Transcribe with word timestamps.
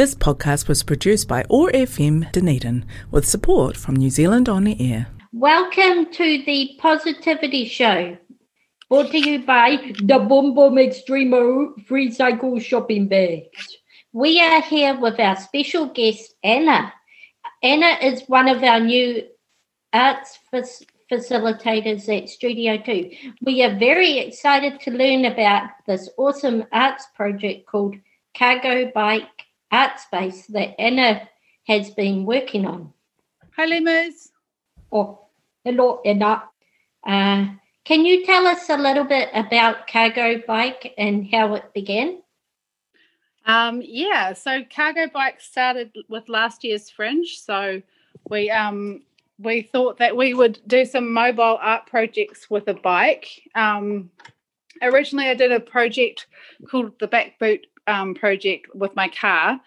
This 0.00 0.14
podcast 0.14 0.66
was 0.66 0.82
produced 0.82 1.28
by 1.28 1.44
OAR 1.50 1.70
FM 1.72 2.32
Dunedin 2.32 2.86
with 3.10 3.28
support 3.28 3.76
from 3.76 3.96
New 3.96 4.08
Zealand 4.08 4.48
On 4.48 4.64
the 4.64 4.74
Air. 4.80 5.08
Welcome 5.30 6.10
to 6.12 6.42
the 6.42 6.74
Positivity 6.78 7.66
Show, 7.66 8.16
brought 8.88 9.10
to 9.10 9.18
you 9.18 9.44
by 9.44 9.92
the 10.02 10.18
Boom 10.18 10.54
Boom 10.54 10.76
Extremo 10.76 11.86
Free 11.86 12.10
Cycle 12.10 12.58
Shopping 12.60 13.08
Bags. 13.08 13.76
We 14.14 14.40
are 14.40 14.62
here 14.62 14.98
with 14.98 15.20
our 15.20 15.36
special 15.36 15.84
guest, 15.84 16.34
Anna. 16.42 16.94
Anna 17.62 17.98
is 18.02 18.22
one 18.26 18.48
of 18.48 18.62
our 18.62 18.80
new 18.80 19.22
arts 19.92 20.38
fac- 20.50 20.88
facilitators 21.12 22.08
at 22.08 22.30
Studio 22.30 22.78
2. 22.78 23.10
We 23.42 23.62
are 23.64 23.78
very 23.78 24.16
excited 24.16 24.80
to 24.80 24.92
learn 24.92 25.26
about 25.26 25.68
this 25.86 26.08
awesome 26.16 26.64
arts 26.72 27.04
project 27.14 27.66
called 27.66 27.96
Cargo 28.32 28.90
Bike 28.94 29.44
Art 29.70 30.00
Space 30.00 30.46
that 30.48 30.80
Anna 30.80 31.28
has 31.66 31.90
been 31.90 32.24
working 32.24 32.66
on. 32.66 32.92
Hi, 33.56 33.66
Lemurs. 33.66 34.30
Oh, 34.90 35.26
hello, 35.64 36.00
Anna. 36.04 36.44
Uh, 37.06 37.46
can 37.84 38.04
you 38.04 38.24
tell 38.26 38.46
us 38.46 38.68
a 38.68 38.76
little 38.76 39.04
bit 39.04 39.30
about 39.34 39.86
Cargo 39.86 40.42
Bike 40.46 40.94
and 40.98 41.28
how 41.30 41.54
it 41.54 41.72
began? 41.74 42.22
Um, 43.46 43.82
yeah, 43.84 44.32
so 44.32 44.62
Cargo 44.64 45.08
Bike 45.12 45.40
started 45.40 45.96
with 46.08 46.28
last 46.28 46.62
year's 46.62 46.90
Fringe. 46.90 47.38
So 47.38 47.82
we 48.28 48.50
um, 48.50 49.02
we 49.38 49.62
thought 49.62 49.98
that 49.98 50.16
we 50.16 50.34
would 50.34 50.60
do 50.66 50.84
some 50.84 51.12
mobile 51.12 51.58
art 51.60 51.86
projects 51.86 52.50
with 52.50 52.68
a 52.68 52.74
bike. 52.74 53.26
Um, 53.54 54.10
originally, 54.82 55.28
I 55.28 55.34
did 55.34 55.52
a 55.52 55.60
project 55.60 56.26
called 56.70 56.98
the 57.00 57.06
Back 57.08 57.38
Boot 57.38 57.66
um, 57.90 58.14
project 58.14 58.74
with 58.74 58.94
my 58.94 59.08
car, 59.08 59.60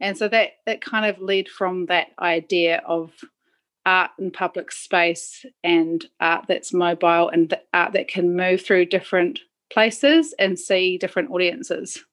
and 0.00 0.16
so 0.18 0.28
that 0.28 0.50
that 0.66 0.80
kind 0.80 1.06
of 1.06 1.20
led 1.20 1.48
from 1.48 1.86
that 1.86 2.08
idea 2.18 2.82
of 2.86 3.12
art 3.86 4.10
in 4.18 4.30
public 4.30 4.70
space 4.70 5.46
and 5.64 6.04
art 6.20 6.44
that's 6.48 6.74
mobile 6.74 7.30
and 7.30 7.56
art 7.72 7.92
that 7.94 8.08
can 8.08 8.36
move 8.36 8.60
through 8.60 8.84
different 8.84 9.38
places 9.72 10.34
and 10.38 10.58
see 10.58 10.98
different 10.98 11.30
audiences. 11.30 12.04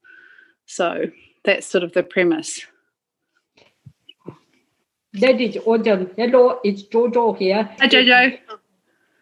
So 0.65 1.05
that's 1.43 1.67
sort 1.67 1.83
of 1.83 1.93
the 1.93 2.03
premise. 2.03 2.65
That 5.13 5.39
is 5.39 5.57
awesome. 5.65 6.11
Hello, 6.17 6.59
it's 6.63 6.83
Jojo 6.83 7.37
here. 7.37 7.69
Hi, 7.79 7.87
Jojo. 7.87 8.37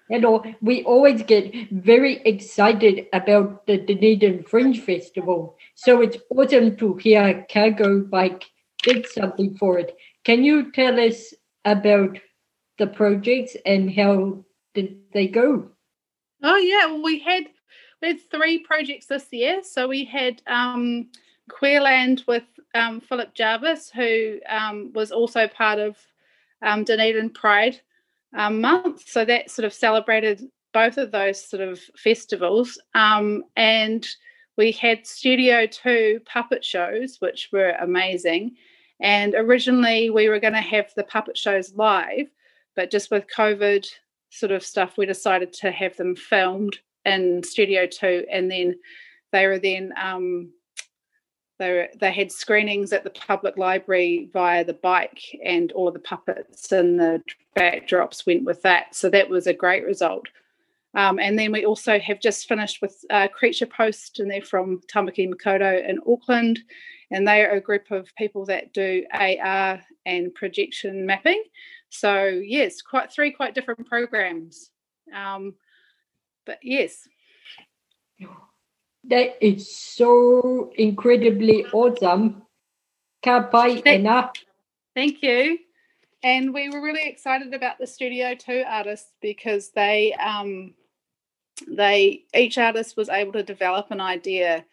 Hello. 0.10 0.44
We 0.62 0.84
always 0.84 1.24
get 1.24 1.54
very 1.72 2.22
excited 2.26 3.08
about 3.14 3.66
the 3.68 3.78
Dunedin 3.78 4.44
Fringe 4.44 4.82
Festival. 4.82 5.58
So 5.76 6.02
it's 6.02 6.18
awesome 6.30 6.76
to 6.78 6.96
hear 6.96 7.46
Cargo 7.50 8.02
Bike 8.02 8.44
did 8.84 9.08
something 9.08 9.56
for 9.58 9.80
it. 9.80 9.96
Can 10.26 10.44
you 10.44 10.72
tell 10.72 11.00
us 11.00 11.34
about 11.64 12.20
the 12.78 12.88
projects 12.88 13.56
and 13.66 13.92
how 13.94 14.44
did 14.74 14.98
they 15.14 15.28
go? 15.28 15.70
Oh 16.42 16.58
yeah, 16.58 16.88
well, 16.88 17.02
we 17.02 17.20
had 17.20 17.46
we 18.02 18.10
had 18.10 18.30
three 18.30 18.60
projects 18.60 19.06
this 19.06 19.28
year. 19.32 19.62
So 19.64 19.88
we 19.88 20.04
had 20.04 20.42
um, 20.48 21.10
Queerland 21.50 22.28
with 22.28 22.44
um, 22.76 23.00
Philip 23.00 23.34
Jarvis, 23.34 23.90
who 23.90 24.40
um, 24.50 24.92
was 24.94 25.14
also 25.14 25.48
part 25.48 25.80
of 25.80 25.96
um, 26.62 26.84
Dunedin 26.84 27.30
Pride 27.30 27.80
um, 28.36 28.62
Month. 28.62 29.08
So 29.08 29.26
that 29.26 29.52
sort 29.52 29.66
of 29.66 29.74
celebrated 29.74 30.44
both 30.74 30.98
of 30.98 31.12
those 31.12 31.44
sort 31.44 31.62
of 31.62 31.80
festivals. 31.96 32.80
Um, 32.96 33.44
and 33.56 34.08
we 34.58 34.72
had 34.72 35.08
Studio 35.08 35.66
2 35.66 36.22
puppet 36.26 36.64
shows, 36.64 37.18
which 37.20 37.50
were 37.52 37.76
amazing. 37.80 38.56
And 39.00 39.36
originally 39.36 40.10
we 40.10 40.30
were 40.30 40.40
going 40.40 40.54
to 40.54 40.62
have 40.62 40.92
the 40.96 41.04
puppet 41.04 41.38
shows 41.38 41.74
live, 41.76 42.28
but 42.76 42.92
just 42.92 43.12
with 43.12 43.26
COVID 43.36 43.88
sort 44.30 44.52
of 44.52 44.64
stuff, 44.64 44.98
we 44.98 45.06
decided 45.06 45.54
to 45.54 45.72
have 45.72 45.96
them 45.98 46.16
filmed 46.16 46.78
in 47.06 47.44
Studio 47.44 47.86
2. 47.86 48.26
And 48.32 48.50
then 48.50 48.76
they 49.32 49.48
were 49.48 49.60
then 49.60 49.94
um, 50.02 50.52
they, 51.64 51.90
they 52.00 52.12
had 52.12 52.32
screenings 52.32 52.92
at 52.92 53.04
the 53.04 53.10
public 53.10 53.58
library 53.58 54.30
via 54.34 54.66
the 54.66 54.74
bike, 54.74 55.22
and 55.44 55.72
all 55.72 55.88
of 55.88 55.94
the 55.94 56.00
puppets 56.00 56.72
and 56.72 57.00
the 57.00 57.22
backdrops 57.56 58.26
went 58.26 58.44
with 58.44 58.62
that. 58.64 58.94
So 58.94 59.10
that 59.10 59.30
was 59.30 59.48
a 59.48 59.54
great 59.54 59.86
result. 59.86 60.28
Um, 60.96 61.20
and 61.20 61.40
then 61.40 61.52
we 61.52 61.66
also 61.66 61.98
have 62.00 62.20
just 62.20 62.48
finished 62.48 62.82
with 62.82 63.04
uh, 63.10 63.28
Creature 63.30 63.68
Post, 63.68 64.20
and 64.20 64.30
they're 64.30 64.42
from 64.42 64.82
Tamaki 64.94 65.28
Makaurau 65.28 65.88
in 65.88 66.00
Auckland. 66.08 66.60
And 67.12 67.28
they 67.28 67.44
are 67.44 67.52
a 67.52 67.62
group 67.62 67.92
of 67.92 68.14
people 68.18 68.46
that 68.46 68.74
do 68.74 69.06
AR 69.14 69.82
and 70.06 70.34
projection 70.34 71.06
mapping. 71.06 71.44
So, 71.90 72.26
yes, 72.26 72.82
quite 72.82 73.12
three 73.12 73.32
quite 73.32 73.56
different 73.56 73.88
programs. 73.88 74.72
Um, 75.16 75.54
but 76.46 76.60
yes. 76.62 77.08
That 79.06 79.38
is 79.46 79.76
so 79.76 80.72
incredibly 80.76 81.66
awesome. 81.68 82.44
Ka 83.24 83.44
pai 83.44 83.82
enough. 83.86 84.32
Thank 84.96 85.22
you. 85.22 85.60
And 86.24 86.54
we 86.54 86.70
were 86.70 86.82
really 86.82 87.06
excited 87.06 87.54
about 87.54 87.80
the 87.80 87.88
Studio 87.88 88.34
2 88.36 88.64
artists 88.66 89.12
because 89.22 89.72
they 89.72 90.14
um 90.14 90.74
they 91.68 92.24
each 92.34 92.58
artist 92.58 92.96
was 92.96 93.10
able 93.10 93.34
to 93.34 93.44
develop 93.44 93.92
an 93.92 94.00
idea 94.02 94.66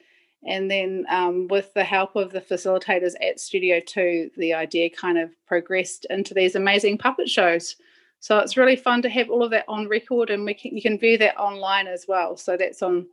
and 0.47 0.71
then 0.71 1.05
um, 1.11 1.49
with 1.49 1.73
the 1.75 1.85
help 1.85 2.17
of 2.17 2.33
the 2.33 2.41
facilitators 2.41 3.13
at 3.21 3.41
Studio 3.41 3.81
2, 3.85 4.31
the 4.37 4.55
idea 4.55 4.89
kind 4.89 5.19
of 5.19 5.31
progressed 5.47 6.07
into 6.09 6.33
these 6.33 6.55
amazing 6.55 6.97
puppet 6.97 7.29
shows. 7.29 7.77
So 8.21 8.39
it's 8.39 8.57
really 8.57 8.77
fun 8.77 9.03
to 9.03 9.11
have 9.11 9.31
all 9.31 9.43
of 9.43 9.51
that 9.51 9.67
on 9.69 9.89
record 9.89 10.31
and 10.31 10.45
we 10.45 10.55
can, 10.55 10.75
you 10.75 10.83
can 10.83 10.99
view 10.99 11.19
that 11.19 11.39
online 11.39 11.87
as 11.87 12.07
well. 12.09 12.37
So 12.37 12.57
that's 12.57 12.83
on 12.83 13.07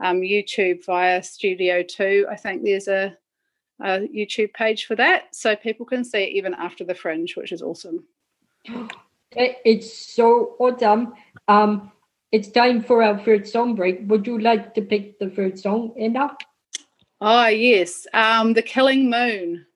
um, 0.00 0.20
YouTube 0.20 0.84
via 0.84 1.22
Studio 1.22 1.82
2. 1.82 2.26
I 2.30 2.36
think 2.36 2.62
there's 2.62 2.88
a, 2.88 3.16
a, 3.80 4.00
YouTube 4.00 4.52
page 4.52 4.86
for 4.86 4.94
that. 4.96 5.34
So 5.34 5.56
people 5.56 5.86
can 5.86 6.04
see 6.04 6.24
it 6.24 6.36
even 6.36 6.54
after 6.54 6.84
the 6.84 6.94
fringe, 6.94 7.36
which 7.36 7.52
is 7.52 7.62
awesome. 7.62 8.04
It's 9.36 9.92
so 10.14 10.54
awesome. 10.60 11.14
Um, 11.48 11.90
it's 12.30 12.50
time 12.50 12.84
for 12.84 13.02
our 13.02 13.18
first 13.18 13.52
song 13.52 13.74
break. 13.74 13.98
Would 14.06 14.28
you 14.28 14.38
like 14.38 14.74
to 14.74 14.82
pick 14.82 15.18
the 15.18 15.28
first 15.28 15.64
song, 15.64 15.92
Anna? 15.98 16.36
Oh, 17.20 17.46
yes. 17.46 18.06
Um, 18.14 18.52
the 18.52 18.62
Killing 18.62 19.10
Moon, 19.10 19.66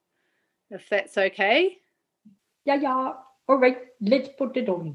if 0.70 0.88
that's 0.88 1.18
okay. 1.18 1.78
Yeah, 2.64 2.76
yeah. 2.76 3.12
All 3.48 3.56
right, 3.56 3.78
let's 4.00 4.28
put 4.38 4.56
it 4.56 4.68
on. 4.68 4.94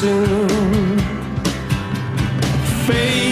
soon. 0.00 0.98
Fate 2.86 3.29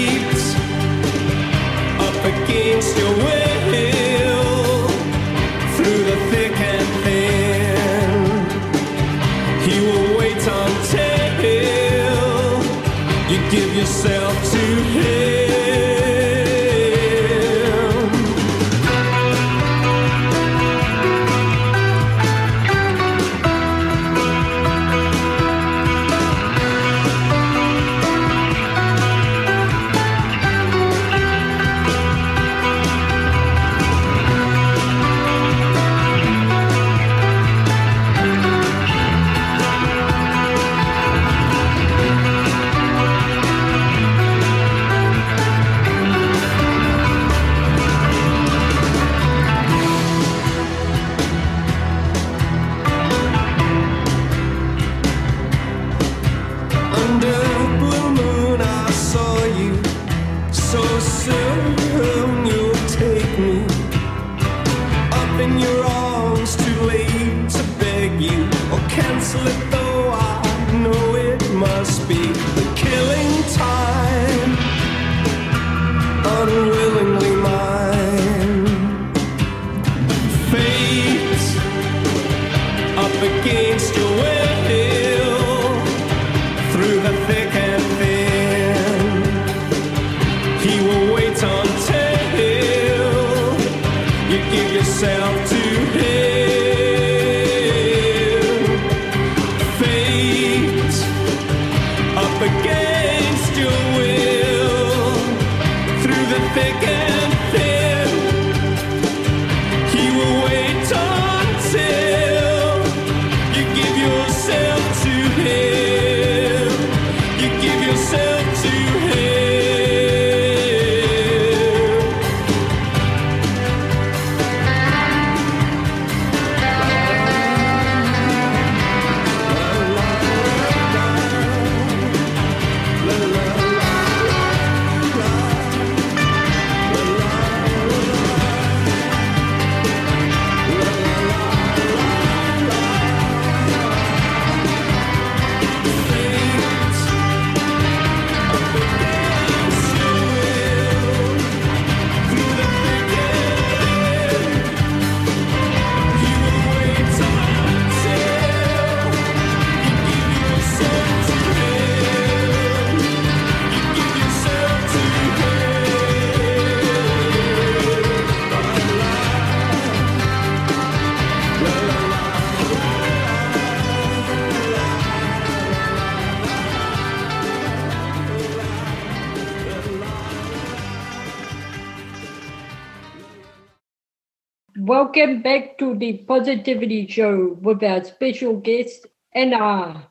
Welcome 185.19 185.43
back 185.43 185.79
to 185.79 185.97
the 185.97 186.19
Positivity 186.19 187.05
Show 187.09 187.55
with 187.61 187.83
our 187.83 188.05
special 188.05 188.55
guest, 188.61 189.07
Anna. 189.35 190.07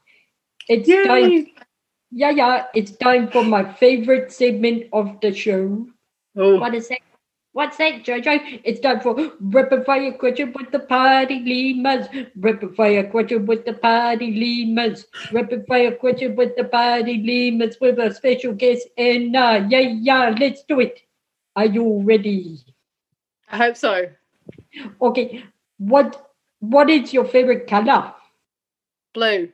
It's 0.67 0.89
time. 0.89 1.47
Yeah, 2.11 2.31
yeah. 2.31 2.65
It's 2.75 2.91
time 2.91 3.31
for 3.31 3.41
my 3.45 3.71
favorite 3.71 4.33
segment 4.33 4.89
of 4.91 5.21
the 5.21 5.33
show. 5.33 5.87
Oh, 6.35 6.59
What 6.59 6.75
is 6.75 6.89
that? 6.89 6.99
What's 7.53 7.77
that, 7.77 8.03
Jojo? 8.03 8.59
It's 8.65 8.81
time 8.81 8.99
for 8.99 9.15
rapid 9.39 9.85
fire 9.85 10.11
question 10.11 10.51
with 10.51 10.71
the 10.71 10.79
party 10.79 11.39
lemurs. 11.39 12.07
Rapid 12.35 12.75
fire 12.75 13.09
question 13.09 13.45
with 13.45 13.65
the 13.65 13.75
party 13.75 14.33
lemurs. 14.33 15.05
Rapid 15.31 15.67
fire 15.67 15.95
question 15.95 16.35
with 16.35 16.57
the 16.57 16.65
party 16.65 17.23
lemurs 17.23 17.77
with 17.79 17.97
a 17.99 18.13
special 18.13 18.53
guest, 18.53 18.89
Anna. 18.97 19.65
Yeah, 19.69 19.87
yeah. 20.01 20.35
Let's 20.37 20.63
do 20.63 20.81
it. 20.81 20.99
Are 21.55 21.65
you 21.65 22.01
ready? 22.03 22.57
I 23.49 23.55
hope 23.55 23.77
so. 23.77 24.09
Okay. 25.01 25.43
What 25.77 26.31
What 26.59 26.89
is 26.89 27.13
your 27.13 27.25
favorite 27.25 27.67
color? 27.67 28.13
Blue. 29.13 29.49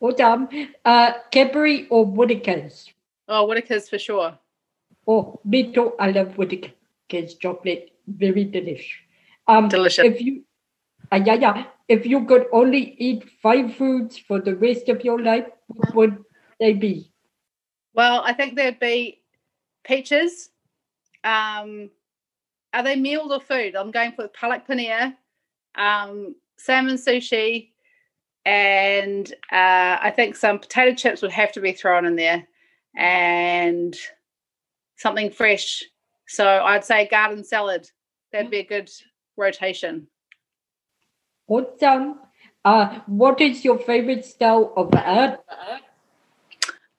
Awesome. 0.00 0.48
Uh, 0.84 1.12
Cadbury 1.30 1.86
or 1.90 2.06
Whittaker's? 2.06 2.90
Oh, 3.28 3.46
Whittaker's 3.46 3.88
for 3.88 3.98
sure. 3.98 4.38
Oh, 5.06 5.38
me 5.44 5.72
too. 5.72 5.92
I 5.98 6.10
love 6.10 6.36
Whittaker's 6.36 7.34
chocolate. 7.34 7.90
Very 8.06 8.44
delicious. 8.44 8.96
Um, 9.46 9.68
Delicious. 9.68 10.04
If 10.04 10.20
you, 10.22 10.44
uh, 11.12 11.20
yeah, 11.24 11.34
yeah. 11.34 11.64
If 11.88 12.06
you 12.06 12.24
could 12.24 12.46
only 12.52 12.94
eat 12.98 13.28
five 13.42 13.74
foods 13.74 14.16
for 14.16 14.40
the 14.40 14.54
rest 14.56 14.88
of 14.88 15.04
your 15.04 15.20
life, 15.20 15.46
what 15.66 15.94
would 15.94 16.24
they 16.58 16.72
be? 16.72 17.12
Well, 17.94 18.22
I 18.24 18.32
think 18.32 18.54
there'd 18.56 18.78
be 18.80 19.20
peaches. 19.84 20.50
Um, 21.24 21.90
are 22.72 22.82
they 22.82 22.96
meals 22.96 23.32
or 23.32 23.40
food? 23.40 23.76
I'm 23.76 23.90
going 23.90 24.12
for 24.12 24.28
palak 24.28 24.66
paneer, 24.66 25.14
um, 25.74 26.34
salmon 26.56 26.96
sushi, 26.96 27.70
and 28.44 29.32
uh, 29.52 29.98
I 30.00 30.12
think 30.14 30.36
some 30.36 30.58
potato 30.58 30.94
chips 30.94 31.22
would 31.22 31.32
have 31.32 31.52
to 31.52 31.60
be 31.60 31.72
thrown 31.72 32.04
in 32.04 32.16
there, 32.16 32.46
and 32.96 33.96
something 34.96 35.30
fresh. 35.30 35.82
So 36.26 36.46
I'd 36.46 36.84
say 36.84 37.08
garden 37.08 37.42
salad. 37.44 37.90
That'd 38.32 38.50
be 38.50 38.58
a 38.58 38.64
good 38.64 38.90
rotation. 39.36 40.06
Awesome. 41.48 42.20
Uh, 42.64 43.00
what 43.06 43.40
is 43.40 43.64
your 43.64 43.78
favorite 43.78 44.24
style 44.24 44.72
of 44.76 44.94
art? 44.94 45.40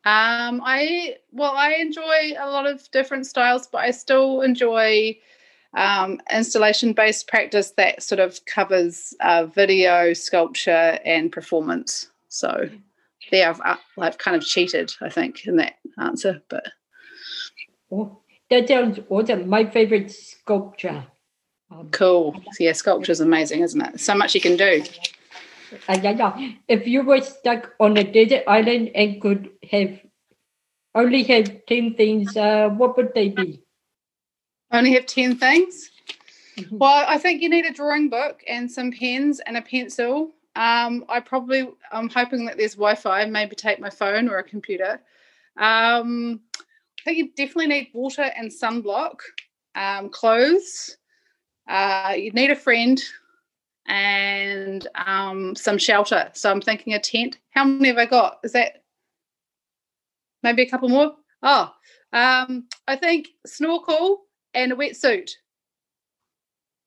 Um, 0.03 0.61
I 0.65 1.17
well, 1.31 1.53
I 1.55 1.73
enjoy 1.73 2.33
a 2.37 2.49
lot 2.49 2.65
of 2.65 2.89
different 2.91 3.27
styles, 3.27 3.67
but 3.67 3.79
I 3.79 3.91
still 3.91 4.41
enjoy 4.41 5.17
um, 5.73 6.19
installation-based 6.31 7.27
practice 7.27 7.71
that 7.77 8.03
sort 8.03 8.19
of 8.19 8.43
covers 8.45 9.13
uh, 9.21 9.45
video, 9.45 10.13
sculpture, 10.13 10.99
and 11.05 11.31
performance. 11.31 12.09
So, 12.27 12.69
there 13.31 13.49
I've, 13.49 13.61
uh, 13.61 13.77
I've 13.99 14.17
kind 14.17 14.35
of 14.35 14.43
cheated, 14.43 14.93
I 15.01 15.09
think, 15.09 15.45
in 15.45 15.57
that 15.57 15.75
answer. 15.97 16.41
But 16.49 16.65
Oh, 17.91 18.19
that 18.49 18.67
sounds 18.67 18.99
awesome. 19.09 19.49
My 19.49 19.65
favorite 19.65 20.11
sculpture. 20.11 21.05
Um, 21.69 21.89
cool. 21.91 22.33
So, 22.53 22.63
yeah, 22.63 22.71
is 22.71 23.19
amazing, 23.19 23.61
isn't 23.61 23.81
it? 23.81 23.99
So 23.99 24.15
much 24.15 24.33
you 24.33 24.41
can 24.41 24.57
do. 24.57 24.83
uh, 25.89 25.99
yeah, 26.01 26.11
yeah. 26.11 26.51
If 26.67 26.87
you 26.87 27.03
were 27.03 27.21
stuck 27.21 27.73
on 27.79 27.97
a 27.97 28.03
desert 28.03 28.43
island 28.47 28.91
and 28.95 29.21
could 29.21 29.49
have 29.71 29.99
only 30.95 31.23
have 31.23 31.65
10 31.67 31.95
things, 31.95 32.35
uh, 32.35 32.69
what 32.69 32.97
would 32.97 33.13
they 33.13 33.29
be? 33.29 33.60
Only 34.71 34.93
have 34.93 35.05
10 35.05 35.35
things. 35.35 35.91
Mhm. 36.57 36.79
Well, 36.79 37.05
I 37.07 37.17
think 37.17 37.41
you 37.41 37.49
need 37.49 37.65
a 37.65 37.73
drawing 37.73 38.09
book 38.09 38.43
and 38.47 38.71
some 38.71 38.91
pens 38.91 39.39
and 39.41 39.57
a 39.57 39.61
pencil. 39.61 40.33
Um, 40.55 41.05
I 41.07 41.19
probably, 41.19 41.67
I'm 41.91 42.09
hoping 42.09 42.45
that 42.45 42.57
there's 42.57 42.75
Wi 42.75 42.95
Fi, 42.95 43.25
maybe 43.25 43.55
take 43.55 43.79
my 43.79 43.89
phone 43.89 44.27
or 44.27 44.37
a 44.37 44.43
computer. 44.43 45.01
Um, 45.57 46.41
I 46.99 47.03
think 47.03 47.17
you 47.17 47.31
definitely 47.35 47.67
need 47.67 47.89
water 47.93 48.23
and 48.35 48.51
sunblock, 48.51 49.19
um, 49.75 50.09
clothes. 50.09 50.97
Uh, 51.67 52.13
you 52.17 52.31
need 52.31 52.51
a 52.51 52.55
friend 52.55 53.01
and 53.87 54.87
um, 54.95 55.55
some 55.55 55.77
shelter. 55.77 56.29
So 56.33 56.51
I'm 56.51 56.61
thinking 56.61 56.93
a 56.93 56.99
tent. 56.99 57.39
How 57.51 57.63
many 57.63 57.87
have 57.87 57.97
I 57.97 58.05
got? 58.05 58.39
Is 58.43 58.51
that 58.53 58.83
maybe 60.43 60.63
a 60.63 60.69
couple 60.69 60.89
more? 60.89 61.15
Oh, 61.43 61.73
um, 62.13 62.67
I 62.87 62.95
think 62.95 63.29
snorkel 63.45 64.25
and 64.53 64.71
a 64.71 64.75
wetsuit. 64.75 65.31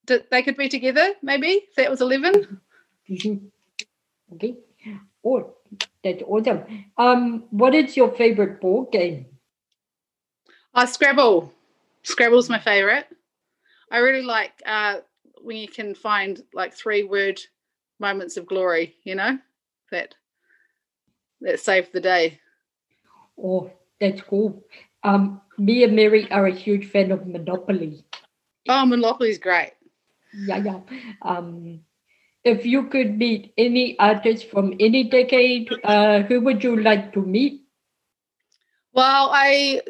They 0.07 0.43
could 0.43 0.57
be 0.57 0.69
together, 0.69 1.15
maybe. 1.23 1.49
If 1.69 1.77
that 1.77 1.91
was 1.91 2.01
11. 2.01 2.61
Mhm. 3.09 3.51
Okay. 4.35 4.57
Oh, 5.25 5.55
that's 6.03 6.23
awesome. 6.27 6.65
Um, 6.99 7.45
what 7.51 7.75
is 7.75 7.97
your 7.97 8.13
favorite 8.13 8.61
board 8.61 8.93
game? 8.93 9.27
Oh, 10.75 10.85
Scrabble. 10.85 11.53
Scrabble's 12.03 12.51
my 12.51 12.59
favorite. 12.59 13.07
I 13.91 13.99
really 13.99 14.23
like 14.23 14.53
uh, 14.67 14.97
when 15.43 15.57
you 15.57 15.69
can 15.69 15.95
find 15.95 16.43
like 16.53 16.75
three 16.75 17.05
word 17.05 17.41
moments 17.99 18.37
of 18.37 18.47
glory, 18.47 18.95
you 19.05 19.15
know, 19.15 19.39
that 19.91 20.15
that 21.41 21.61
saved 21.61 21.93
the 21.93 22.01
day. 22.01 22.41
Oh, 23.43 23.71
that's 24.01 24.21
cool. 24.23 24.65
Um, 25.05 25.41
me 25.59 25.85
and 25.85 25.95
Mary 25.95 26.31
are 26.33 26.47
a 26.47 26.55
huge 26.55 26.87
fan 26.91 27.13
of 27.13 27.27
Monopoly. 27.27 28.05
Oh, 28.69 28.87
Monopoly 28.87 29.31
is 29.31 29.39
great. 29.39 29.73
Yeah, 30.33 30.57
yeah. 30.57 30.81
Um, 31.23 31.81
if 32.43 32.67
you 32.67 32.85
could 32.89 33.19
meet 33.19 33.53
any 33.57 33.99
artist 33.99 34.51
from 34.51 34.75
any 34.81 35.05
decade, 35.05 35.71
uh, 35.85 36.23
who 36.23 36.41
would 36.41 36.65
you 36.65 36.81
like 36.81 37.13
to 37.13 37.21
meet? 37.21 37.63
Well, 38.93 39.31
I 39.33 39.83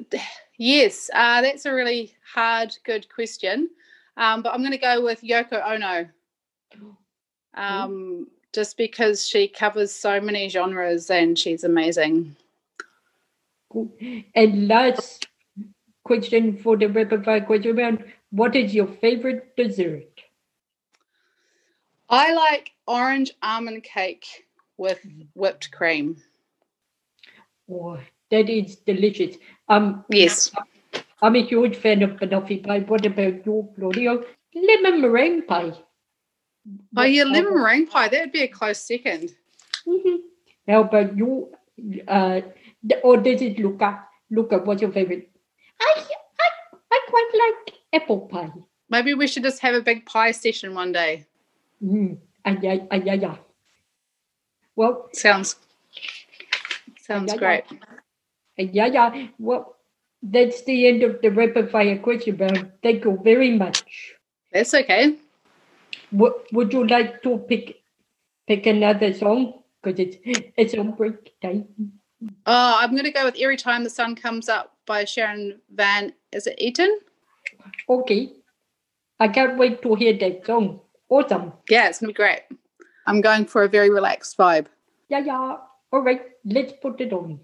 yes, 0.58 1.10
uh, 1.14 1.42
that's 1.42 1.66
a 1.66 1.72
really 1.74 2.14
hard, 2.32 2.76
good 2.84 3.08
question. 3.08 3.70
Um, 4.16 4.42
but 4.42 4.52
I'm 4.52 4.60
going 4.60 4.72
to 4.72 4.78
go 4.78 5.02
with 5.02 5.22
Yoko 5.22 5.60
Ono, 5.66 6.08
um, 7.54 8.28
just 8.52 8.76
because 8.76 9.26
she 9.26 9.48
covers 9.48 9.92
so 9.92 10.20
many 10.20 10.48
genres 10.48 11.10
and 11.10 11.38
she's 11.38 11.64
amazing. 11.64 12.36
And 14.34 14.68
last 14.68 15.26
question 16.04 16.56
for 16.58 16.76
the 16.76 16.86
rapid 16.86 17.24
fire 17.24 17.40
question 17.40 17.76
round: 17.76 18.04
What 18.30 18.56
is 18.56 18.74
your 18.74 18.86
favorite 18.86 19.56
dessert? 19.56 20.20
I 22.08 22.32
like 22.34 22.72
orange 22.86 23.32
almond 23.42 23.82
cake 23.82 24.46
with 24.76 25.00
whipped 25.34 25.70
cream. 25.72 26.16
Oh, 27.70 27.98
that 28.30 28.48
is 28.50 28.76
delicious. 28.76 29.36
Um, 29.68 30.04
Yes. 30.08 30.52
I'm 31.22 31.36
a 31.36 31.42
huge 31.42 31.76
fan 31.76 32.02
of 32.02 32.10
banoffee 32.12 32.62
pie. 32.62 32.80
What 32.80 33.06
about 33.06 33.46
you, 33.46 33.68
Claudio? 33.74 34.24
Lemon 34.54 35.00
meringue 35.00 35.42
pie. 35.46 35.72
Oh, 36.96 37.02
yeah, 37.02 37.24
lemon 37.24 37.54
meringue 37.54 37.86
pie. 37.86 38.08
That 38.08 38.20
would 38.20 38.32
be 38.32 38.42
a 38.42 38.48
close 38.48 38.78
second. 38.78 39.34
Mhm. 39.86 40.18
How 40.68 40.82
about 40.82 41.16
you? 41.16 41.56
Uh, 42.06 42.42
or 43.02 43.18
this 43.18 43.40
is 43.42 43.58
Luca. 43.58 44.04
Luca, 44.30 44.58
what's 44.58 44.82
your 44.82 44.92
favorite? 44.92 45.30
I, 45.80 46.04
I, 46.40 46.76
I 46.92 47.00
quite 47.08 47.30
like 47.34 47.74
apple 48.02 48.20
pie. 48.22 48.52
Maybe 48.88 49.14
we 49.14 49.26
should 49.26 49.42
just 49.42 49.60
have 49.60 49.74
a 49.74 49.80
big 49.80 50.06
pie 50.06 50.32
session 50.32 50.74
one 50.74 50.92
day. 50.92 51.26
Mm. 51.82 52.18
Ah, 52.44 52.56
yeah, 52.60 53.14
yeah. 53.14 53.36
Well, 54.76 55.08
Sounds 55.12 55.56
sounds 57.00 57.32
Yeah, 57.32 57.38
great. 57.38 57.64
yeah, 58.56 58.86
yeah. 58.86 59.26
Well, 59.38 59.76
that's 60.22 60.62
the 60.64 60.86
end 60.88 61.02
of 61.02 61.20
the 61.22 61.28
rapid 61.30 61.70
fire 61.70 61.98
question 61.98 62.36
But 62.36 62.78
Thank 62.82 63.04
you 63.04 63.18
very 63.22 63.56
much. 63.56 63.84
That's 64.52 64.74
okay. 64.74 65.16
Would, 66.12 66.32
would 66.52 66.72
you 66.72 66.86
like 66.86 67.22
to 67.22 67.38
pick 67.48 67.76
pick 68.46 68.66
another 68.66 69.12
song? 69.12 69.62
Because 69.82 69.98
it's 70.00 70.16
it's 70.56 70.74
on 70.74 70.92
break 70.92 71.38
time. 71.40 71.66
Oh, 72.46 72.78
I'm 72.80 72.90
going 72.92 73.04
to 73.04 73.10
go 73.10 73.24
with 73.24 73.36
Every 73.40 73.56
Time 73.56 73.84
the 73.84 73.90
Sun 73.90 74.16
Comes 74.16 74.48
Up 74.48 74.76
by 74.86 75.04
Sharon 75.04 75.60
Van. 75.74 76.12
Is 76.32 76.46
it 76.46 76.56
Eaton? 76.58 76.98
Okay. 77.88 78.32
I 79.20 79.28
can't 79.28 79.58
wait 79.58 79.82
to 79.82 79.94
hear 79.94 80.16
that 80.18 80.44
song. 80.46 80.80
Awesome. 81.08 81.52
Yeah, 81.68 81.88
it's 81.88 82.00
going 82.00 82.08
to 82.08 82.12
be 82.12 82.16
great. 82.16 82.42
I'm 83.06 83.20
going 83.20 83.46
for 83.46 83.62
a 83.62 83.68
very 83.68 83.90
relaxed 83.90 84.36
vibe. 84.36 84.66
Yeah, 85.08 85.20
yeah. 85.20 85.56
All 85.92 86.00
right, 86.00 86.22
let's 86.44 86.72
put 86.82 87.00
it 87.00 87.12
on. 87.12 87.40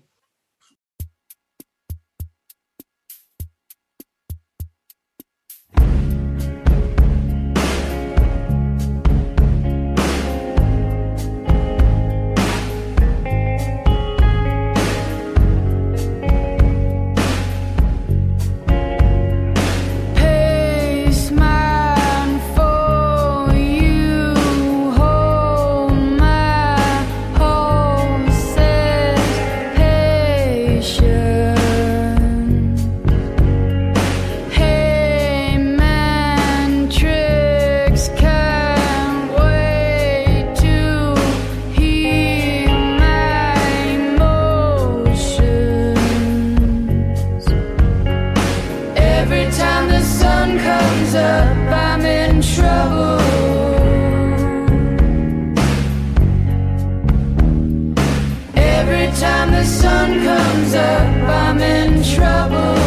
Time 59.20 59.50
the 59.50 59.64
sun 59.64 60.24
comes 60.24 60.74
up, 60.74 61.28
I'm 61.28 61.60
in 61.60 62.02
trouble. 62.02 62.79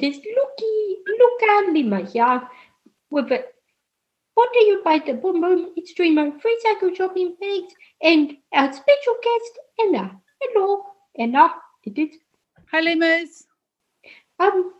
It 0.00 0.14
is 0.14 0.16
Lucky 0.16 0.96
Luca 1.18 1.72
Lima 1.72 2.00
here 2.00 2.48
with 3.10 3.26
a 3.26 3.44
brought 4.34 4.52
to 4.54 4.64
you 4.64 4.80
by 4.82 4.98
the 4.98 5.12
Boom 5.12 5.42
Boom 5.42 5.74
Streamer 5.84 6.38
Free 6.40 6.58
Cycle 6.62 6.94
Shopping 6.94 7.36
Bags 7.38 7.74
and 8.00 8.34
our 8.54 8.72
special 8.72 9.16
guest 9.22 9.58
Anna. 9.78 10.18
Hello, 10.40 10.84
Anna. 11.18 11.50
It 11.84 11.98
is 11.98 12.16
Hi, 12.70 12.80
Lemurs. 12.80 13.44
um 14.38 14.72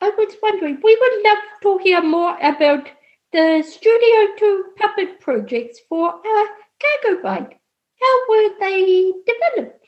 I 0.00 0.10
was 0.10 0.34
wondering, 0.42 0.80
we 0.82 0.98
would 1.00 1.22
love 1.22 1.38
to 1.62 1.78
hear 1.84 2.02
more 2.02 2.36
about 2.42 2.88
the 3.32 3.62
Studio 3.62 4.34
2 4.38 4.64
puppet 4.76 5.20
projects 5.20 5.78
for 5.88 6.14
our 6.14 6.46
Cargo 6.82 7.22
Bike. 7.22 7.60
How 8.00 8.28
were 8.28 8.50
they 8.58 9.12
developed? 9.24 9.86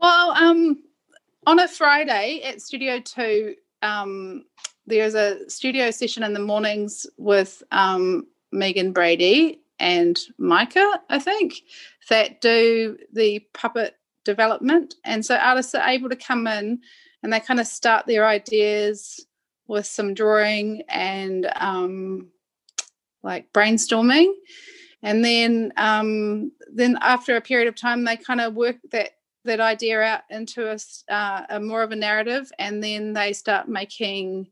Well, 0.00 0.30
um, 0.30 0.82
on 1.46 1.58
a 1.60 1.68
Friday 1.68 2.40
at 2.42 2.62
Studio 2.62 2.98
Two, 3.00 3.54
um, 3.82 4.44
there's 4.86 5.14
a 5.14 5.48
studio 5.48 5.90
session 5.90 6.22
in 6.22 6.32
the 6.32 6.40
mornings 6.40 7.06
with 7.16 7.62
um, 7.70 8.26
Megan 8.50 8.92
Brady 8.92 9.60
and 9.78 10.18
Micah, 10.38 11.00
I 11.08 11.18
think, 11.18 11.54
that 12.08 12.40
do 12.40 12.96
the 13.12 13.40
puppet 13.54 13.96
development. 14.24 14.94
And 15.04 15.24
so 15.24 15.36
artists 15.36 15.74
are 15.74 15.88
able 15.88 16.08
to 16.08 16.16
come 16.16 16.46
in 16.46 16.80
and 17.22 17.32
they 17.32 17.40
kind 17.40 17.60
of 17.60 17.66
start 17.66 18.06
their 18.06 18.26
ideas 18.26 19.24
with 19.68 19.86
some 19.86 20.14
drawing 20.14 20.82
and 20.88 21.50
um, 21.56 22.28
like 23.22 23.52
brainstorming. 23.52 24.32
And 25.02 25.24
then, 25.24 25.72
um, 25.76 26.52
then 26.72 26.98
after 27.00 27.36
a 27.36 27.40
period 27.40 27.68
of 27.68 27.74
time, 27.74 28.04
they 28.04 28.16
kind 28.16 28.40
of 28.40 28.54
work 28.54 28.76
that 28.92 29.12
that 29.44 29.60
idea 29.60 30.00
out 30.00 30.22
into 30.30 30.68
a, 30.68 30.74
s- 30.74 31.04
uh, 31.10 31.42
a 31.50 31.60
more 31.60 31.82
of 31.82 31.92
a 31.92 31.96
narrative, 31.96 32.50
and 32.58 32.82
then 32.82 33.12
they 33.12 33.32
start 33.32 33.68
making 33.68 34.48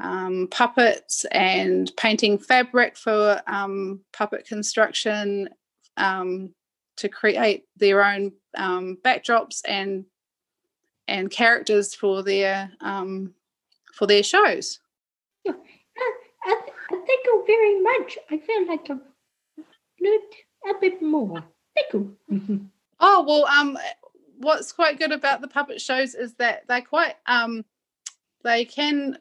um, 0.00 0.48
puppets 0.50 1.24
and 1.26 1.92
painting 1.96 2.38
fabric 2.38 2.96
for 2.96 3.40
um, 3.46 4.00
puppet 4.12 4.46
construction 4.46 5.48
um, 5.96 6.52
to 6.96 7.08
create 7.08 7.64
their 7.76 8.04
own 8.04 8.32
um, 8.56 8.98
backdrops 9.04 9.60
and 9.68 10.04
and 11.06 11.30
characters 11.30 11.94
for 11.94 12.22
their 12.22 12.70
um, 12.80 13.34
for 13.92 14.06
their 14.06 14.22
shows. 14.22 14.80
Uh, 15.46 15.52
I, 16.46 16.60
I 16.90 16.96
thank 17.06 17.24
you 17.26 17.44
very 17.46 17.80
much. 17.80 18.18
I 18.30 18.38
feel 18.38 18.66
like 18.66 18.90
I've 18.90 19.00
learned 20.00 20.32
a 20.76 20.80
bit 20.80 21.02
more. 21.02 21.44
Thank 21.76 21.92
you. 21.92 22.16
Mhm. 22.32 22.66
Oh 23.00 23.24
well, 23.26 23.46
um, 23.46 23.78
what's 24.38 24.72
quite 24.72 24.98
good 24.98 25.12
about 25.12 25.40
the 25.40 25.48
puppet 25.48 25.80
shows 25.80 26.14
is 26.14 26.34
that 26.34 26.66
they're 26.68 26.82
quite 26.82 27.14
um, 27.26 27.64
they 28.42 28.64
can 28.64 29.18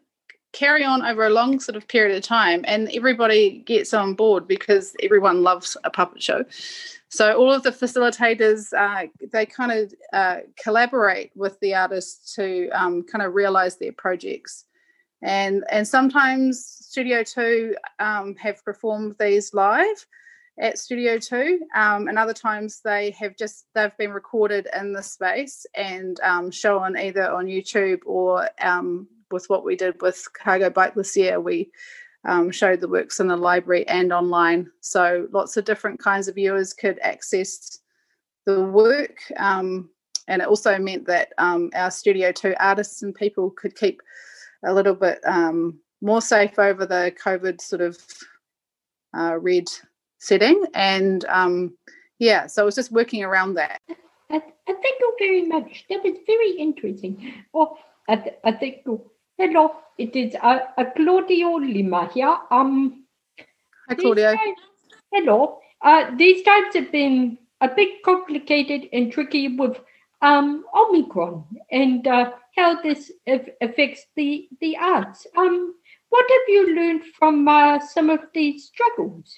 carry 0.51 0.83
on 0.83 1.03
over 1.03 1.25
a 1.25 1.29
long 1.31 1.59
sort 1.59 1.75
of 1.75 1.87
period 1.87 2.15
of 2.15 2.23
time, 2.23 2.63
and 2.67 2.89
everybody 2.93 3.63
gets 3.65 3.93
on 3.93 4.13
board 4.13 4.47
because 4.47 4.95
everyone 5.01 5.43
loves 5.43 5.75
a 5.83 5.89
puppet 5.89 6.21
show. 6.21 6.45
So 7.09 7.37
all 7.37 7.51
of 7.51 7.63
the 7.63 7.71
facilitators, 7.71 8.73
uh, 8.73 9.07
they 9.31 9.45
kind 9.45 9.71
of 9.71 9.93
uh, 10.13 10.37
collaborate 10.61 11.31
with 11.35 11.59
the 11.59 11.75
artists 11.75 12.33
to 12.35 12.69
um, 12.69 13.03
kind 13.03 13.23
of 13.23 13.33
realize 13.33 13.77
their 13.77 13.91
projects, 13.91 14.65
and 15.21 15.63
and 15.69 15.87
sometimes 15.87 16.63
Studio 16.63 17.23
Two 17.23 17.75
um, 17.99 18.35
have 18.35 18.63
performed 18.63 19.15
these 19.19 19.53
live 19.53 20.05
at 20.59 20.77
Studio 20.77 21.17
Two, 21.17 21.61
um, 21.75 22.07
and 22.07 22.17
other 22.17 22.33
times 22.33 22.81
they 22.83 23.11
have 23.11 23.35
just 23.35 23.65
they've 23.73 23.97
been 23.97 24.11
recorded 24.11 24.67
in 24.77 24.93
the 24.93 25.01
space 25.01 25.65
and 25.75 26.19
um, 26.21 26.51
shown 26.51 26.97
either 26.97 27.31
on 27.31 27.45
YouTube 27.45 27.99
or 28.05 28.49
um, 28.61 29.07
with 29.31 29.49
what 29.49 29.65
we 29.65 29.75
did 29.75 29.99
with 30.01 30.27
Cargo 30.33 30.69
Bike 30.69 30.93
this 30.93 31.17
year, 31.17 31.39
we 31.39 31.71
um, 32.25 32.51
showed 32.51 32.81
the 32.81 32.87
works 32.87 33.19
in 33.19 33.27
the 33.27 33.35
library 33.35 33.87
and 33.87 34.13
online. 34.13 34.69
So 34.81 35.27
lots 35.31 35.57
of 35.57 35.65
different 35.65 35.99
kinds 35.99 36.27
of 36.27 36.35
viewers 36.35 36.73
could 36.73 36.99
access 36.99 37.79
the 38.45 38.63
work, 38.63 39.17
um, 39.37 39.89
and 40.27 40.41
it 40.41 40.47
also 40.47 40.77
meant 40.77 41.07
that 41.07 41.33
um, 41.37 41.71
our 41.73 41.89
Studio 41.89 42.31
Two 42.31 42.53
artists 42.59 43.01
and 43.01 43.15
people 43.15 43.49
could 43.49 43.75
keep 43.75 44.01
a 44.65 44.73
little 44.73 44.95
bit 44.95 45.19
more 46.01 46.21
safe 46.21 46.59
over 46.59 46.85
the 46.85 47.13
COVID 47.23 47.61
sort 47.61 47.81
of 47.81 47.97
uh, 49.17 49.37
red 49.39 49.65
setting 50.23 50.63
and 50.73 51.25
um 51.25 51.73
yeah 52.19 52.47
so 52.47 52.61
i 52.61 52.65
was 52.65 52.75
just 52.75 52.91
working 52.91 53.23
around 53.23 53.53
that 53.55 53.79
I, 54.29 54.37
I 54.37 54.73
thank 54.83 54.99
you 54.99 55.15
very 55.19 55.41
much. 55.43 55.85
That 55.89 56.03
was 56.03 56.17
very 56.25 56.51
interesting. 56.57 57.33
Oh, 57.53 57.77
I, 58.09 58.15
th- 58.15 58.35
I 58.43 58.51
thank 58.53 58.77
you. 58.85 59.11
Hello, 59.37 59.75
it 59.99 60.15
is 60.15 60.33
uh, 60.41 60.59
uh, 60.75 60.85
Claudio 60.95 61.49
Lima 61.57 62.09
here. 62.11 62.35
Um, 62.49 63.03
hi 63.87 63.93
claudio 63.95 64.33
times- 64.33 64.57
hello. 65.11 65.59
Uh, 65.83 66.09
these 66.17 66.41
times 66.43 66.73
have 66.73 66.91
been 66.91 67.37
a 67.61 67.67
bit 67.67 68.01
complicated 68.03 68.89
and 68.93 69.11
tricky 69.11 69.55
with 69.55 69.77
um 70.23 70.65
Omicron 70.73 71.43
and 71.69 72.07
uh, 72.07 72.31
how 72.57 72.81
this 72.81 73.11
af- 73.27 73.53
affects 73.61 74.07
the 74.15 74.47
the 74.61 74.75
arts. 74.77 75.27
Um, 75.37 75.75
what 76.09 76.25
have 76.35 76.47
you 76.47 76.75
learned 76.75 77.03
from 77.19 77.47
uh, 77.47 77.79
some 77.79 78.09
of 78.09 78.21
these 78.33 78.65
struggles? 78.71 79.37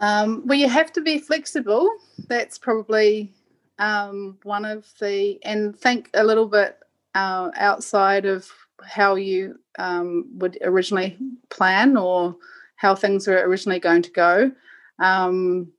Um 0.00 0.42
well 0.46 0.58
you 0.58 0.68
have 0.68 0.92
to 0.92 1.00
be 1.00 1.18
flexible. 1.18 1.88
That's 2.28 2.58
probably 2.58 3.32
um 3.78 4.38
one 4.42 4.64
of 4.64 4.86
the 5.00 5.38
and 5.44 5.78
think 5.78 6.10
a 6.14 6.24
little 6.24 6.46
bit 6.46 6.78
uh, 7.14 7.50
outside 7.56 8.24
of 8.26 8.50
how 8.84 9.14
you 9.14 9.58
um 9.78 10.26
would 10.38 10.58
originally 10.62 11.16
plan 11.50 11.96
or 11.96 12.36
how 12.76 12.94
things 12.94 13.26
were 13.26 13.46
originally 13.48 13.80
going 13.80 14.02
to 14.02 14.10
go. 14.10 14.52
Um 15.00 15.72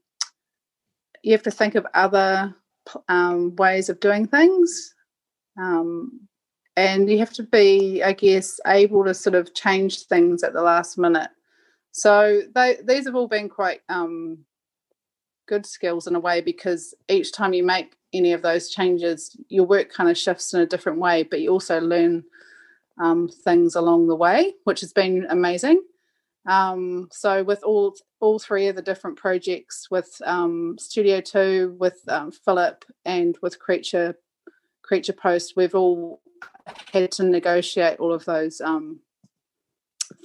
you 1.24 1.32
have 1.32 1.44
to 1.44 1.52
think 1.52 1.76
of 1.76 1.88
other 1.94 2.54
um, 3.10 3.56
ways 3.56 3.90
of 3.90 4.00
doing 4.00 4.28
things. 4.28 4.94
Um, 5.60 6.28
and 6.78 7.10
you 7.10 7.18
have 7.20 7.34
to 7.34 7.44
be 7.44 8.04
i 8.04 8.12
guess 8.12 8.60
able 8.68 9.04
to 9.04 9.14
sort 9.14 9.36
of 9.36 9.54
change 9.54 10.04
things 10.04 10.44
at 10.44 10.54
the 10.54 10.62
last 10.62 10.98
minute 10.98 11.30
so 11.98 12.42
they, 12.54 12.78
these 12.84 13.06
have 13.06 13.16
all 13.16 13.30
been 13.30 13.48
quite 13.48 13.80
um, 13.88 14.40
good 15.48 15.66
skills 15.66 16.08
in 16.08 16.16
a 16.16 16.20
way 16.20 16.42
because 16.42 16.94
each 17.08 17.32
time 17.32 17.54
you 17.54 17.64
make 17.64 17.96
any 18.12 18.34
of 18.34 18.42
those 18.42 18.70
changes 18.70 19.34
your 19.48 19.66
work 19.66 19.94
kind 19.94 20.10
of 20.10 20.18
shifts 20.18 20.54
in 20.54 20.60
a 20.60 20.66
different 20.66 21.00
way 21.00 21.24
but 21.24 21.40
you 21.40 21.50
also 21.50 21.80
learn 21.80 22.26
um, 23.02 23.30
things 23.30 23.76
along 23.76 24.08
the 24.08 24.16
way 24.16 24.56
which 24.66 24.82
has 24.82 24.92
been 24.92 25.26
amazing. 25.30 25.82
Um, 26.46 27.08
so 27.14 27.46
with 27.46 27.64
all 27.64 27.96
all 28.20 28.40
three 28.40 28.68
of 28.68 28.76
the 28.76 28.82
different 28.82 29.16
projects 29.16 29.88
with 29.90 30.22
um, 30.26 30.76
studio 30.78 31.22
2 31.22 31.78
with 31.80 32.02
um, 32.10 32.30
philip 32.30 32.84
and 33.06 33.38
with 33.42 33.58
creature 33.58 34.18
creature 34.84 35.14
post 35.14 35.54
we've 35.56 35.76
all 35.76 36.22
had 36.92 37.12
to 37.14 37.24
negotiate 37.24 38.00
all 38.00 38.14
of 38.14 38.26
those 38.26 38.60
um, 38.60 39.00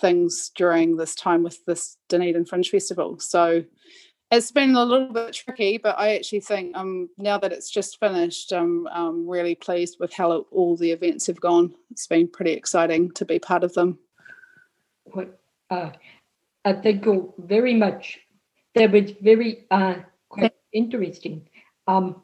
things 0.00 0.50
during 0.54 0.96
this 0.96 1.14
time 1.14 1.42
with 1.42 1.64
this 1.64 1.96
Dunedin 2.08 2.46
Fringe 2.46 2.68
Festival. 2.68 3.18
So 3.18 3.64
it's 4.30 4.52
been 4.52 4.74
a 4.76 4.84
little 4.84 5.12
bit 5.12 5.32
tricky, 5.32 5.78
but 5.78 5.98
I 5.98 6.14
actually 6.14 6.40
think 6.40 6.76
um, 6.76 7.08
now 7.18 7.38
that 7.38 7.52
it's 7.52 7.70
just 7.70 7.98
finished, 7.98 8.52
I'm, 8.52 8.86
I'm 8.88 9.28
really 9.28 9.54
pleased 9.54 9.96
with 9.98 10.12
how 10.12 10.46
all 10.52 10.76
the 10.76 10.92
events 10.92 11.26
have 11.26 11.40
gone. 11.40 11.74
It's 11.90 12.06
been 12.06 12.28
pretty 12.28 12.52
exciting 12.52 13.10
to 13.12 13.24
be 13.24 13.38
part 13.38 13.64
of 13.64 13.74
them. 13.74 13.98
What, 15.04 15.40
uh, 15.70 15.90
I 16.64 16.72
thank 16.74 17.04
you 17.06 17.34
very 17.38 17.74
much. 17.74 18.20
That 18.74 18.92
was 18.92 19.10
very 19.20 19.66
uh, 19.70 19.96
quite 20.28 20.54
interesting. 20.72 21.48
Um, 21.88 22.22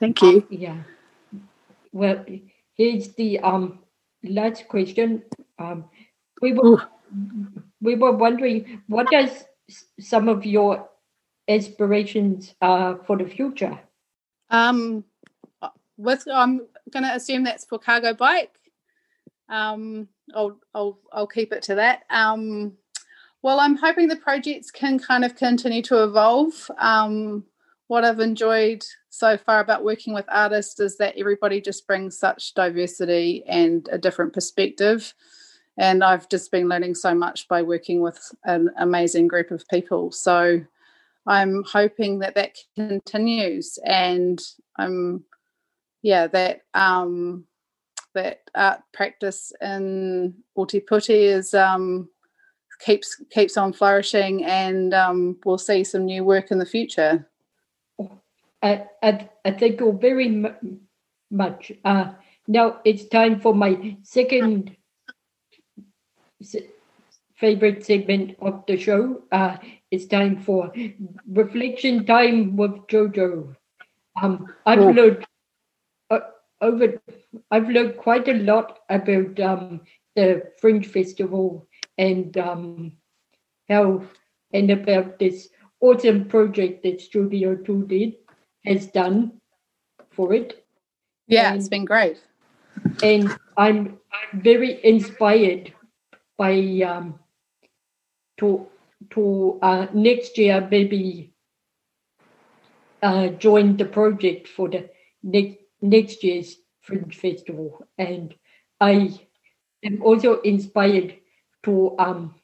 Thank 0.00 0.22
you. 0.22 0.46
yeah. 0.50 0.82
Well, 1.92 2.24
here's 2.74 3.08
the 3.14 3.38
um 3.40 3.80
last 4.24 4.66
question. 4.68 5.22
Um, 5.58 5.84
we 6.42 6.52
were 6.52 6.82
we 7.80 7.94
were 7.94 8.12
wondering 8.12 8.82
what 8.88 9.10
does 9.10 9.44
some 9.98 10.28
of 10.28 10.44
your 10.44 10.88
aspirations 11.48 12.54
uh, 12.60 12.96
for 13.06 13.16
the 13.16 13.24
future? 13.24 13.78
Um, 14.50 15.04
uh, 15.62 15.70
with 15.96 16.24
I'm 16.30 16.66
going 16.90 17.04
to 17.04 17.14
assume 17.14 17.44
that's 17.44 17.64
for 17.64 17.78
cargo 17.78 18.12
bike. 18.12 18.52
Um, 19.48 20.08
I'll 20.34 20.58
I'll 20.74 20.98
I'll 21.12 21.26
keep 21.26 21.52
it 21.52 21.62
to 21.62 21.76
that. 21.76 22.02
Um, 22.10 22.74
well, 23.42 23.58
I'm 23.58 23.76
hoping 23.76 24.08
the 24.08 24.16
projects 24.16 24.70
can 24.70 24.98
kind 24.98 25.24
of 25.24 25.36
continue 25.36 25.82
to 25.82 26.04
evolve. 26.04 26.70
Um, 26.78 27.44
what 27.88 28.04
I've 28.04 28.20
enjoyed 28.20 28.84
so 29.10 29.36
far 29.36 29.60
about 29.60 29.84
working 29.84 30.14
with 30.14 30.24
artists 30.28 30.80
is 30.80 30.96
that 30.98 31.14
everybody 31.18 31.60
just 31.60 31.86
brings 31.86 32.18
such 32.18 32.54
diversity 32.54 33.44
and 33.46 33.88
a 33.92 33.98
different 33.98 34.32
perspective. 34.32 35.12
And 35.78 36.04
I've 36.04 36.28
just 36.28 36.50
been 36.50 36.68
learning 36.68 36.94
so 36.94 37.14
much 37.14 37.48
by 37.48 37.62
working 37.62 38.00
with 38.00 38.20
an 38.44 38.70
amazing 38.78 39.28
group 39.28 39.50
of 39.50 39.66
people. 39.68 40.12
So 40.12 40.60
I'm 41.26 41.64
hoping 41.64 42.18
that 42.18 42.34
that 42.34 42.58
continues, 42.76 43.78
and 43.84 44.40
I'm, 44.76 45.24
yeah, 46.02 46.26
that 46.26 46.62
um, 46.74 47.44
that 48.14 48.42
art 48.54 48.80
practice 48.92 49.52
in 49.62 50.34
Ōtepoti 50.58 51.22
is 51.36 51.54
um, 51.54 52.08
keeps 52.84 53.22
keeps 53.30 53.56
on 53.56 53.72
flourishing, 53.72 54.44
and 54.44 54.92
um, 54.92 55.38
we'll 55.44 55.58
see 55.58 55.84
some 55.84 56.04
new 56.04 56.24
work 56.24 56.50
in 56.50 56.58
the 56.58 56.66
future. 56.66 57.28
I, 58.62 58.86
I, 59.02 59.28
I 59.44 59.50
thank 59.52 59.80
you 59.80 59.98
very 60.00 60.28
mu- 60.28 60.78
much. 61.30 61.72
Uh, 61.84 62.12
now 62.46 62.80
it's 62.84 63.06
time 63.08 63.40
for 63.40 63.54
my 63.54 63.96
second 64.02 64.76
favorite 67.34 67.84
segment 67.84 68.36
of 68.40 68.64
the 68.66 68.76
show. 68.76 69.22
Uh, 69.32 69.56
it's 69.90 70.06
time 70.06 70.36
for 70.38 70.72
reflection 71.30 72.04
time 72.06 72.56
with 72.56 72.72
Jojo. 72.88 73.54
Um, 74.22 74.46
I've 74.66 74.80
Oh. 74.80 74.90
learned 74.90 75.24
uh, 76.10 76.20
over. 76.60 77.00
I've 77.50 77.68
learned 77.68 77.96
quite 77.96 78.28
a 78.28 78.34
lot 78.34 78.80
about 78.90 79.40
um, 79.40 79.80
the 80.16 80.42
Fringe 80.60 80.86
Festival 80.86 81.66
and 81.98 82.36
um, 82.38 82.92
how 83.68 84.02
and 84.52 84.70
about 84.70 85.18
this 85.18 85.48
awesome 85.80 86.26
project 86.26 86.82
that 86.84 87.00
Studio 87.00 87.56
Two 87.56 87.86
did 87.86 88.14
has 88.64 88.86
done 88.88 89.32
for 90.10 90.32
it. 90.34 90.64
Yeah, 91.28 91.54
it's 91.54 91.68
been 91.68 91.84
great. 91.84 92.18
and 93.02 93.36
I'm, 93.56 93.98
I'm 94.12 94.40
very 94.40 94.80
inspired 94.84 95.72
by 96.36 96.80
um, 96.86 97.18
to 98.38 98.66
to 99.10 99.58
uh, 99.62 99.86
next 99.92 100.38
year 100.38 100.66
maybe 100.70 101.32
uh, 103.02 103.28
join 103.28 103.76
the 103.76 103.84
project 103.84 104.48
for 104.48 104.68
the 104.68 104.88
next 105.22 105.58
next 105.80 106.24
year's 106.24 106.56
Fringe 106.80 107.14
Festival, 107.16 107.86
and 107.98 108.34
I 108.80 109.18
am 109.84 110.02
also 110.02 110.40
inspired 110.40 111.16
to 111.64 111.94
um 111.98 112.34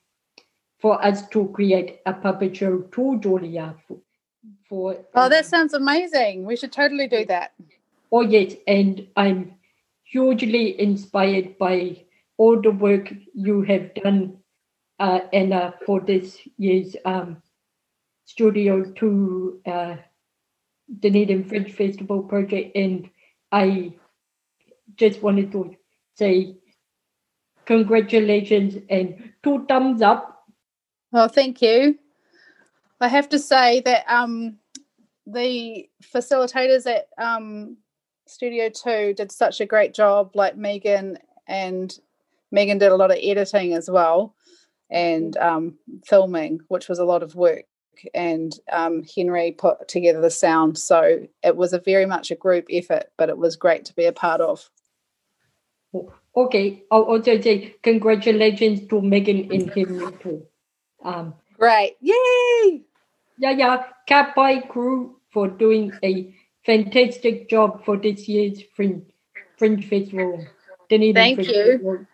for 0.79 1.05
us 1.05 1.29
to 1.29 1.49
create 1.49 2.01
a 2.07 2.13
puppet 2.13 2.57
show 2.57 2.79
to 2.79 3.19
Julia 3.21 3.75
for, 3.87 3.99
for 4.69 4.97
Oh, 5.15 5.29
that 5.29 5.47
sounds 5.47 5.75
amazing. 5.75 6.45
We 6.45 6.57
should 6.57 6.73
totally 6.73 7.09
do 7.09 7.25
that. 7.27 7.53
Oh, 8.13 8.23
yes, 8.23 8.55
and 8.67 9.07
I'm 9.17 9.55
hugely 10.05 10.81
inspired 10.81 11.59
by 11.59 12.05
all 12.39 12.61
the 12.61 12.71
work 12.71 13.13
you 13.35 13.63
have 13.63 13.93
done, 13.95 14.39
uh, 14.99 15.21
Anna, 15.33 15.75
for 15.85 16.01
this 16.01 16.39
year's 16.57 16.97
um, 17.05 17.43
Studio 18.25 18.85
2 18.85 19.61
uh, 19.67 19.97
Dunedin 21.01 21.45
Fringe 21.45 21.73
Festival 21.73 22.23
project. 22.23 22.77
And 22.77 23.11
I 23.53 23.95
just 24.97 25.21
wanted 25.21 25.53
to 25.53 25.77
say 26.17 26.57
congratulations 27.67 28.77
and 28.89 29.33
two 29.43 29.67
thumbs 29.67 30.01
up. 30.01 30.47
Oh, 31.13 31.29
thank 31.29 31.61
you. 31.61 31.99
I 33.01 33.09
have 33.09 33.29
to 33.31 33.39
say 33.39 33.81
that 33.81 34.05
um, 34.09 34.59
the 35.27 35.89
facilitators 36.03 36.87
at 36.87 37.09
um, 37.23 37.77
Studio 38.27 38.69
Two 38.69 39.15
did 39.15 39.31
such 39.31 39.61
a 39.61 39.67
great 39.67 39.95
job. 39.95 40.33
Like 40.35 40.57
Megan 40.57 41.19
and 41.47 41.99
Megan 42.51 42.79
did 42.79 42.93
a 42.93 42.97
lot 42.97 43.11
of 43.11 43.19
editing 43.21 43.75
as 43.75 43.91
well, 43.91 44.35
and 44.91 45.37
um, 45.37 45.79
filming, 46.05 46.61
which 46.69 46.89
was 46.89 46.99
a 46.99 47.05
lot 47.05 47.23
of 47.23 47.35
work. 47.35 47.65
And 48.15 48.53
um, 48.73 49.03
Henry 49.17 49.53
put 49.53 49.89
together 49.89 50.21
the 50.21 50.31
sound, 50.31 50.79
so 50.79 51.27
it 51.43 51.57
was 51.57 51.73
a 51.73 51.81
very 51.81 52.07
much 52.07 52.31
a 52.31 52.37
group 52.37 52.67
effort, 52.71 53.07
but 53.17 53.29
it 53.29 53.37
was 53.37 53.57
great 53.57 53.85
to 53.87 53.95
be 53.95 54.05
a 54.05 54.13
part 54.13 54.41
of. 54.41 54.71
Okay, 56.37 56.85
I'll 56.91 57.03
also 57.03 57.41
say 57.41 57.75
congratulations 57.83 58.87
to 58.89 59.01
Megan 59.01 59.51
and 59.51 59.71
Henry 59.71 60.13
too. 60.23 60.47
Um, 61.03 61.35
Great, 61.59 61.97
yay! 62.01 62.83
Yeah, 63.39 63.51
yeah. 63.51 63.85
Cat 64.07 64.35
Bike 64.37 64.69
crew 64.69 65.17
for 65.33 65.49
doing 65.49 65.93
a 66.05 66.33
fantastic 66.65 67.49
job 67.49 67.85
for 67.85 67.97
this 67.97 68.29
year's 68.29 68.63
Fringe, 68.77 69.03
Fringe 69.57 69.85
Festival. 69.89 70.47
Thank 70.89 71.39
you. 71.39 71.45
Festival. 71.45 72.07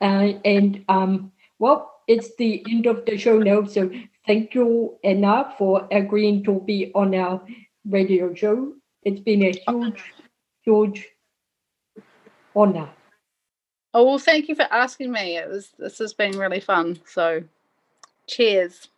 Uh, 0.00 0.32
and 0.44 0.84
um, 0.88 1.32
well, 1.58 2.00
it's 2.06 2.34
the 2.36 2.64
end 2.68 2.86
of 2.86 3.04
the 3.06 3.16
show 3.16 3.38
now. 3.38 3.64
So 3.64 3.90
thank 4.26 4.54
you, 4.54 4.98
Anna, 5.02 5.54
for 5.58 5.88
agreeing 5.90 6.44
to 6.44 6.60
be 6.60 6.92
on 6.94 7.14
our 7.14 7.42
radio 7.88 8.34
show. 8.34 8.74
It's 9.02 9.20
been 9.20 9.42
a 9.42 9.52
huge, 9.66 10.02
huge 10.62 11.08
honor. 12.54 12.90
Oh 13.94 14.04
well, 14.04 14.18
thank 14.18 14.48
you 14.48 14.54
for 14.54 14.66
asking 14.70 15.12
me. 15.12 15.36
It 15.36 15.48
was 15.48 15.70
this 15.78 15.98
has 15.98 16.12
been 16.12 16.38
really 16.38 16.60
fun. 16.60 16.98
So, 17.06 17.44
cheers. 18.26 18.88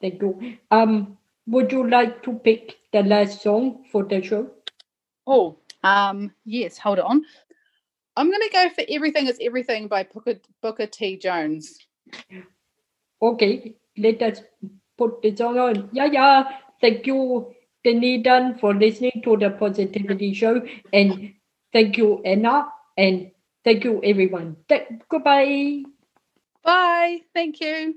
Thank 0.00 0.22
you. 0.22 0.58
Um, 0.70 1.18
would 1.46 1.72
you 1.72 1.88
like 1.88 2.22
to 2.24 2.34
pick 2.34 2.76
the 2.92 3.02
last 3.02 3.42
song 3.42 3.84
for 3.90 4.04
the 4.04 4.22
show? 4.22 4.50
Oh, 5.26 5.56
um, 5.82 6.32
yes. 6.44 6.78
Hold 6.78 7.00
on. 7.00 7.24
I'm 8.16 8.30
gonna 8.30 8.48
go 8.50 8.68
for 8.70 8.82
"Everything 8.88 9.26
Is 9.26 9.38
Everything" 9.40 9.88
by 9.88 10.04
Booker, 10.04 10.40
Booker 10.62 10.86
T. 10.86 11.18
Jones. 11.18 11.78
Okay, 13.20 13.76
let 13.98 14.22
us 14.22 14.42
put 14.96 15.20
the 15.22 15.36
song 15.36 15.58
on. 15.58 15.90
Yeah, 15.92 16.06
yeah. 16.06 16.44
Thank 16.80 17.06
you, 17.06 17.54
Dunedin, 17.84 18.58
for 18.58 18.74
listening 18.74 19.20
to 19.24 19.36
the 19.36 19.50
Positivity 19.50 20.32
Show. 20.32 20.62
And 20.92 21.34
thank 21.72 21.96
you, 21.96 22.22
Anna. 22.24 22.68
And 22.96 23.30
thank 23.64 23.84
you, 23.84 24.00
everyone. 24.02 24.56
Th- 24.68 24.88
goodbye. 25.08 25.84
Bye. 26.62 27.20
Thank 27.34 27.60
you. 27.60 27.96